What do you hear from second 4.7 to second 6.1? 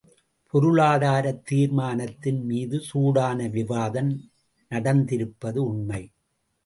நடந்திருப்பது உண்மை.